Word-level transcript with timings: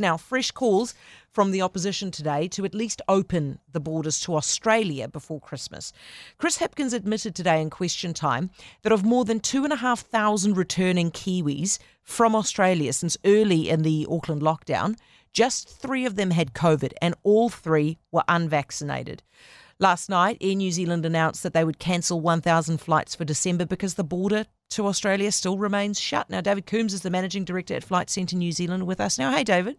Now, 0.00 0.16
fresh 0.16 0.50
calls 0.50 0.94
from 1.36 1.50
the 1.50 1.60
opposition 1.60 2.10
today 2.10 2.48
to 2.48 2.64
at 2.64 2.74
least 2.74 3.02
open 3.08 3.58
the 3.70 3.78
borders 3.78 4.18
to 4.18 4.34
Australia 4.34 5.06
before 5.06 5.38
Christmas. 5.38 5.92
Chris 6.38 6.56
Hipkins 6.56 6.94
admitted 6.94 7.34
today 7.34 7.60
in 7.60 7.68
question 7.68 8.14
time 8.14 8.48
that 8.80 8.90
of 8.90 9.04
more 9.04 9.26
than 9.26 9.40
2,500 9.40 10.56
returning 10.56 11.10
Kiwis 11.10 11.78
from 12.02 12.34
Australia 12.34 12.90
since 12.94 13.18
early 13.26 13.68
in 13.68 13.82
the 13.82 14.06
Auckland 14.10 14.40
lockdown, 14.40 14.96
just 15.34 15.68
three 15.68 16.06
of 16.06 16.16
them 16.16 16.30
had 16.30 16.54
COVID 16.54 16.94
and 17.02 17.14
all 17.22 17.50
three 17.50 17.98
were 18.10 18.24
unvaccinated. 18.28 19.22
Last 19.78 20.08
night, 20.08 20.38
Air 20.40 20.54
New 20.54 20.70
Zealand 20.70 21.04
announced 21.04 21.42
that 21.42 21.52
they 21.52 21.64
would 21.64 21.78
cancel 21.78 22.18
1,000 22.18 22.78
flights 22.78 23.14
for 23.14 23.26
December 23.26 23.66
because 23.66 23.96
the 23.96 24.04
border 24.04 24.46
to 24.70 24.86
Australia 24.86 25.30
still 25.30 25.58
remains 25.58 26.00
shut. 26.00 26.30
Now, 26.30 26.40
David 26.40 26.64
Coombs 26.64 26.94
is 26.94 27.02
the 27.02 27.10
managing 27.10 27.44
director 27.44 27.74
at 27.74 27.84
Flight 27.84 28.08
Centre 28.08 28.36
New 28.36 28.52
Zealand 28.52 28.86
with 28.86 29.02
us 29.02 29.18
now. 29.18 29.32
Hey, 29.32 29.44
David. 29.44 29.76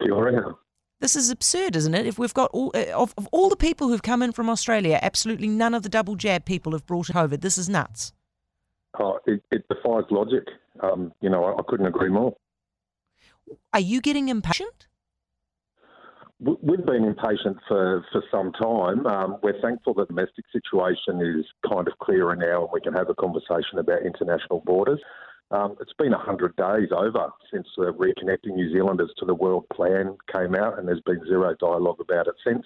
Kia. 0.00 0.54
This 1.00 1.16
is 1.16 1.30
absurd, 1.30 1.76
isn't 1.76 1.94
it? 1.94 2.06
If 2.06 2.18
we've 2.18 2.34
got 2.34 2.50
all 2.52 2.72
uh, 2.74 2.84
of, 2.94 3.14
of 3.16 3.26
all 3.32 3.48
the 3.48 3.56
people 3.56 3.88
who've 3.88 4.02
come 4.02 4.22
in 4.22 4.32
from 4.32 4.50
Australia, 4.50 4.98
absolutely 5.00 5.48
none 5.48 5.72
of 5.74 5.82
the 5.82 5.88
double 5.88 6.14
jab 6.14 6.44
people 6.44 6.72
have 6.72 6.86
brought 6.86 7.06
COVID. 7.08 7.40
This 7.40 7.56
is 7.56 7.68
nuts. 7.68 8.12
Oh, 8.98 9.18
it, 9.26 9.42
it 9.50 9.66
defies 9.68 10.04
logic. 10.10 10.44
Um, 10.82 11.12
you 11.20 11.30
know, 11.30 11.44
I, 11.44 11.52
I 11.58 11.62
couldn't 11.68 11.86
agree 11.86 12.10
more. 12.10 12.36
Are 13.72 13.80
you 13.80 14.00
getting 14.00 14.28
impatient? 14.28 14.88
We- 16.38 16.56
We've 16.62 16.84
been 16.84 17.04
impatient 17.04 17.58
for, 17.68 18.04
for 18.12 18.22
some 18.30 18.52
time. 18.52 19.06
Um, 19.06 19.36
we're 19.42 19.60
thankful 19.60 19.94
that 19.94 20.08
the 20.08 20.14
domestic 20.14 20.44
situation 20.52 21.20
is 21.22 21.44
kind 21.70 21.86
of 21.86 21.96
clearer 21.98 22.34
now 22.36 22.62
and 22.62 22.70
we 22.72 22.80
can 22.80 22.94
have 22.94 23.08
a 23.08 23.14
conversation 23.14 23.78
about 23.78 24.02
international 24.02 24.62
borders. 24.66 25.00
Um, 25.50 25.76
it's 25.80 25.92
been 25.94 26.12
100 26.12 26.54
days 26.56 26.88
over 26.96 27.30
since 27.52 27.66
uh, 27.78 27.90
Reconnecting 27.92 28.54
New 28.54 28.72
Zealanders 28.72 29.10
to 29.18 29.26
the 29.26 29.34
World 29.34 29.66
Plan 29.72 30.16
came 30.32 30.54
out, 30.54 30.78
and 30.78 30.86
there's 30.86 31.00
been 31.00 31.24
zero 31.26 31.54
dialogue 31.58 32.00
about 32.00 32.28
it 32.28 32.36
since. 32.46 32.64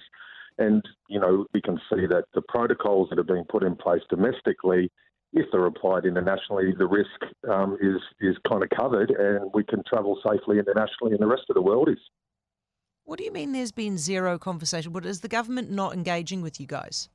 And, 0.58 0.84
you 1.08 1.18
know, 1.18 1.46
we 1.54 1.62
can 1.62 1.78
see 1.90 2.06
that 2.06 2.24
the 2.34 2.42
protocols 2.42 3.08
that 3.08 3.18
have 3.18 3.26
been 3.26 3.44
put 3.48 3.62
in 3.62 3.74
place 3.74 4.02
domestically, 4.10 4.90
if 5.32 5.46
they're 5.50 5.64
applied 5.66 6.04
internationally, 6.04 6.74
the 6.76 6.86
risk 6.86 7.08
um, 7.50 7.78
is, 7.80 8.00
is 8.20 8.36
kind 8.48 8.62
of 8.62 8.68
covered 8.70 9.10
and 9.10 9.50
we 9.54 9.64
can 9.64 9.82
travel 9.88 10.20
safely 10.22 10.58
internationally, 10.58 11.12
and 11.12 11.20
the 11.20 11.26
rest 11.26 11.44
of 11.48 11.54
the 11.54 11.62
world 11.62 11.88
is. 11.88 11.98
What 13.04 13.18
do 13.18 13.24
you 13.24 13.32
mean 13.32 13.52
there's 13.52 13.72
been 13.72 13.98
zero 13.98 14.38
conversation? 14.38 14.92
What 14.92 15.06
is 15.06 15.20
the 15.20 15.28
government 15.28 15.70
not 15.70 15.94
engaging 15.94 16.42
with 16.42 16.60
you 16.60 16.66
guys? 16.66 17.08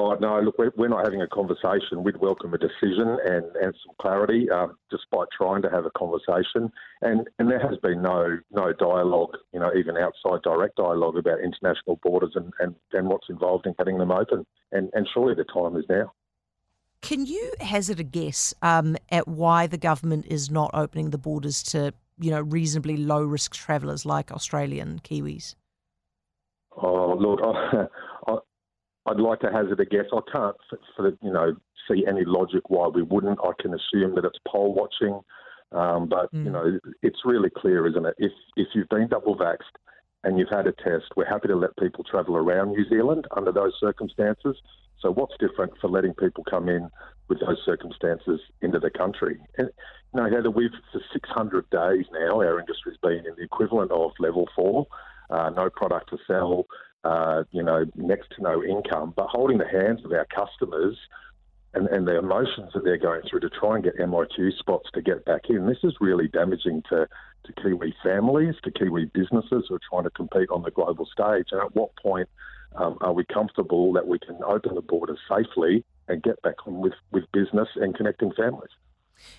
Oh, 0.00 0.14
no, 0.20 0.38
look, 0.38 0.56
we're, 0.58 0.70
we're 0.76 0.86
not 0.86 1.04
having 1.04 1.22
a 1.22 1.26
conversation. 1.26 2.04
We'd 2.04 2.18
welcome 2.18 2.54
a 2.54 2.58
decision 2.58 3.18
and, 3.24 3.44
and 3.56 3.74
some 3.84 3.96
clarity, 4.00 4.48
um, 4.48 4.76
despite 4.92 5.26
trying 5.36 5.60
to 5.62 5.70
have 5.70 5.86
a 5.86 5.90
conversation. 5.90 6.70
And, 7.02 7.28
and 7.40 7.50
there 7.50 7.58
has 7.58 7.78
been 7.78 8.00
no 8.00 8.38
no 8.52 8.72
dialogue, 8.72 9.36
you 9.52 9.58
know, 9.58 9.72
even 9.76 9.96
outside 9.96 10.42
direct 10.44 10.76
dialogue 10.76 11.16
about 11.16 11.40
international 11.40 11.98
borders 12.00 12.30
and, 12.36 12.52
and, 12.60 12.76
and 12.92 13.08
what's 13.08 13.28
involved 13.28 13.66
in 13.66 13.74
having 13.76 13.98
them 13.98 14.12
open. 14.12 14.46
And, 14.70 14.88
and 14.92 15.08
surely 15.12 15.34
the 15.34 15.42
time 15.42 15.76
is 15.76 15.84
now. 15.88 16.12
Can 17.02 17.26
you 17.26 17.52
hazard 17.58 17.98
a 17.98 18.04
guess 18.04 18.54
um, 18.62 18.96
at 19.10 19.26
why 19.26 19.66
the 19.66 19.78
government 19.78 20.26
is 20.28 20.48
not 20.48 20.70
opening 20.74 21.10
the 21.10 21.18
borders 21.18 21.60
to, 21.64 21.92
you 22.20 22.30
know, 22.30 22.42
reasonably 22.42 22.96
low 22.96 23.24
risk 23.24 23.52
travellers 23.52 24.06
like 24.06 24.30
Australian 24.30 25.00
Kiwis? 25.00 25.56
Oh, 26.80 27.16
look, 27.18 27.40
I, 28.28 28.38
I'd 29.08 29.20
like 29.20 29.40
to 29.40 29.50
hazard 29.50 29.80
a 29.80 29.84
guess. 29.84 30.06
I 30.12 30.20
can't, 30.30 30.56
for, 30.96 31.08
you 31.22 31.32
know, 31.32 31.56
see 31.90 32.04
any 32.06 32.24
logic 32.24 32.68
why 32.68 32.88
we 32.88 33.02
wouldn't. 33.02 33.38
I 33.42 33.52
can 33.60 33.72
assume 33.74 34.14
that 34.16 34.24
it's 34.24 34.38
poll 34.46 34.74
watching, 34.74 35.20
um, 35.72 36.08
but 36.08 36.28
you 36.32 36.50
Mm. 36.50 36.52
know, 36.52 36.78
it's 37.02 37.24
really 37.24 37.50
clear, 37.50 37.86
isn't 37.86 38.06
it? 38.06 38.14
If 38.18 38.32
if 38.56 38.68
you've 38.74 38.88
been 38.88 39.08
double 39.08 39.36
vaxxed 39.36 39.76
and 40.24 40.38
you've 40.38 40.48
had 40.50 40.66
a 40.66 40.72
test, 40.72 41.06
we're 41.16 41.24
happy 41.24 41.48
to 41.48 41.56
let 41.56 41.76
people 41.76 42.04
travel 42.04 42.36
around 42.36 42.72
New 42.72 42.88
Zealand 42.88 43.26
under 43.36 43.52
those 43.52 43.74
circumstances. 43.78 44.56
So, 45.00 45.12
what's 45.12 45.36
different 45.38 45.72
for 45.80 45.88
letting 45.88 46.14
people 46.14 46.44
come 46.44 46.68
in 46.68 46.90
with 47.28 47.40
those 47.40 47.62
circumstances 47.64 48.40
into 48.60 48.78
the 48.80 48.90
country? 48.90 49.38
And, 49.56 49.70
you 50.12 50.20
know, 50.20 50.28
Heather, 50.28 50.50
we've 50.50 50.72
for 50.92 51.00
600 51.12 51.70
days 51.70 52.06
now, 52.12 52.40
our 52.40 52.58
industry's 52.58 52.96
been 52.98 53.24
in 53.26 53.34
the 53.36 53.44
equivalent 53.44 53.92
of 53.92 54.10
level 54.18 54.48
four, 54.56 54.86
uh, 55.30 55.50
no 55.50 55.70
product 55.70 56.10
to 56.10 56.18
sell, 56.26 56.66
uh, 57.08 57.44
you 57.52 57.62
know, 57.62 57.86
next 57.94 58.28
to 58.36 58.42
no 58.42 58.62
income, 58.62 59.14
but 59.16 59.28
holding 59.28 59.56
the 59.56 59.66
hands 59.66 60.04
of 60.04 60.12
our 60.12 60.26
customers 60.26 60.94
and, 61.72 61.86
and 61.88 62.06
the 62.06 62.18
emotions 62.18 62.70
that 62.74 62.84
they're 62.84 62.98
going 62.98 63.22
through 63.22 63.40
to 63.40 63.48
try 63.48 63.76
and 63.76 63.84
get 63.84 63.96
MIQ 63.96 64.58
spots 64.58 64.90
to 64.92 65.00
get 65.00 65.24
back 65.24 65.42
in. 65.48 65.66
This 65.66 65.78
is 65.82 65.94
really 66.00 66.28
damaging 66.28 66.82
to, 66.90 67.08
to 67.44 67.52
Kiwi 67.62 67.94
families, 68.02 68.56
to 68.64 68.70
Kiwi 68.70 69.06
businesses 69.06 69.64
who 69.68 69.76
are 69.76 69.80
trying 69.88 70.04
to 70.04 70.10
compete 70.10 70.50
on 70.50 70.62
the 70.62 70.70
global 70.70 71.06
stage. 71.06 71.46
And 71.50 71.62
at 71.62 71.74
what 71.74 71.96
point 71.96 72.28
um, 72.76 72.98
are 73.00 73.14
we 73.14 73.24
comfortable 73.24 73.94
that 73.94 74.06
we 74.06 74.18
can 74.18 74.38
open 74.46 74.74
the 74.74 74.82
borders 74.82 75.18
safely 75.30 75.84
and 76.08 76.22
get 76.22 76.42
back 76.42 76.66
on 76.66 76.80
with, 76.80 76.94
with 77.10 77.24
business 77.32 77.68
and 77.76 77.96
connecting 77.96 78.32
families? 78.32 78.70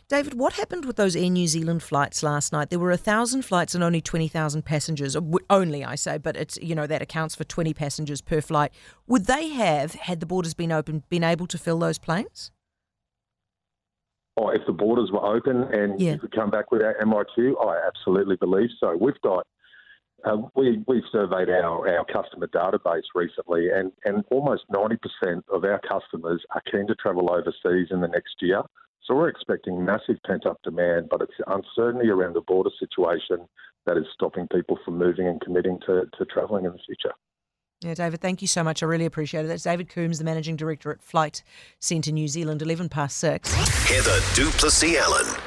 David, 0.08 0.34
what 0.34 0.54
happened 0.54 0.86
with 0.86 0.96
those 0.96 1.16
Air 1.16 1.30
New 1.30 1.48
Zealand 1.48 1.84
flights 1.84 2.24
last 2.24 2.52
night? 2.52 2.70
There 2.70 2.80
were 2.80 2.92
a 2.92 2.98
thousand 2.98 3.44
flights 3.44 3.76
and 3.76 3.84
only 3.84 4.02
twenty 4.02 4.28
thousand 4.28 4.64
passengers. 4.64 5.16
uh, 5.16 5.22
Only, 5.50 5.84
I 5.86 5.96
say, 5.96 6.18
but 6.18 6.36
it's 6.36 6.58
you 6.62 6.76
know 6.76 6.88
that 6.88 7.02
accounts 7.02 7.36
for 7.36 7.44
twenty 7.44 7.74
passengers 7.74 8.22
per 8.22 8.42
flight. 8.42 8.72
Would 9.08 9.26
they 9.26 9.50
have, 9.50 9.94
had 9.94 10.20
the 10.20 10.26
borders 10.26 10.54
been 10.54 10.72
open, 10.72 11.04
been 11.10 11.24
able 11.24 11.48
to 11.48 11.58
fill 11.58 11.80
those 11.80 11.98
planes? 11.98 12.52
Oh, 14.38 14.50
if 14.50 14.62
the 14.66 14.74
borders 14.74 15.12
were 15.12 15.26
open 15.26 15.64
and 15.64 16.00
Yeah. 16.00 16.14
you 16.14 16.20
could 16.20 16.32
come 16.32 16.50
back 16.50 16.72
with 16.72 16.82
our 16.82 16.96
MIQ, 17.04 17.56
I 17.66 17.86
absolutely 17.86 18.38
believe 18.38 18.70
so. 18.80 18.96
We've 19.00 19.20
got 19.22 19.46
uh, 20.26 20.38
we 20.56 20.84
we've 20.88 21.04
surveyed 21.12 21.50
our, 21.50 21.88
our 21.98 22.06
customer 22.06 22.48
database 22.48 23.04
recently, 23.16 23.70
and, 23.70 23.92
and 24.06 24.24
almost 24.32 24.64
ninety 24.70 24.98
percent 24.98 25.46
of 25.52 25.64
our 25.64 25.80
customers 25.80 26.44
are 26.54 26.62
keen 26.72 26.88
to 26.88 26.96
travel 26.96 27.32
overseas 27.32 27.88
in 27.92 28.02
the 28.02 28.08
next 28.08 28.36
year. 28.42 28.62
So 29.10 29.16
we're 29.16 29.30
expecting 29.30 29.84
massive 29.84 30.18
pent 30.24 30.46
up 30.46 30.62
demand, 30.64 31.08
but 31.10 31.22
it's 31.22 31.34
uncertainty 31.48 32.10
around 32.10 32.36
the 32.36 32.42
border 32.42 32.70
situation 32.80 33.48
that 33.88 33.98
is 33.98 34.06
stopping 34.14 34.48
people 34.48 34.78
from 34.86 35.00
moving 35.00 35.26
and 35.28 35.42
committing 35.42 35.80
to, 35.88 36.04
to 36.16 36.26
travelling 36.26 36.66
in 36.66 36.74
the 36.74 36.80
future. 36.86 37.16
Yeah, 37.82 37.96
David, 37.96 38.22
thank 38.22 38.44
you 38.44 38.48
so 38.48 38.64
much. 38.64 38.84
I 38.84 38.86
really 38.86 39.06
appreciate 39.06 39.46
it. 39.46 39.48
That's 39.48 39.64
David 39.64 39.90
Coombs, 39.90 40.20
the 40.20 40.26
managing 40.26 40.58
director 40.58 40.92
at 40.92 41.02
Flight 41.02 41.42
Centre 41.80 42.12
New 42.12 42.28
Zealand, 42.28 42.62
eleven 42.62 42.88
past 42.88 43.18
six. 43.18 43.52
Heather 43.88 44.20
du 44.36 44.52
Plessis-Allan. 44.52 45.42